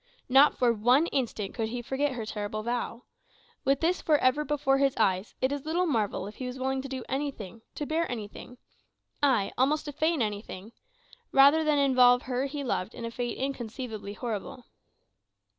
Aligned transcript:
Not 0.27 0.57
for 0.57 0.73
one 0.73 1.05
instant 1.05 1.53
could 1.53 1.69
he 1.69 1.83
forget 1.83 2.13
her 2.13 2.25
terrible 2.25 2.63
vow. 2.63 3.03
With 3.63 3.81
this 3.81 4.01
for 4.01 4.17
ever 4.17 4.43
before 4.43 4.79
his 4.79 4.97
eyes, 4.97 5.35
it 5.41 5.51
is 5.51 5.63
little 5.63 5.85
marvel 5.85 6.25
if 6.25 6.37
he 6.37 6.47
was 6.47 6.57
willing 6.57 6.81
to 6.81 6.89
do 6.89 7.03
anything, 7.07 7.61
to 7.75 7.85
bear 7.85 8.11
anything 8.11 8.57
ay, 9.21 9.51
almost 9.59 9.85
to 9.85 9.91
feign 9.91 10.23
anything 10.23 10.71
rather 11.31 11.63
than 11.63 11.77
involve 11.77 12.23
her 12.23 12.47
he 12.47 12.63
loved 12.63 12.95
in 12.95 13.05
a 13.05 13.11
fate 13.11 13.37
inconceivably 13.37 14.13
horrible. 14.13 14.65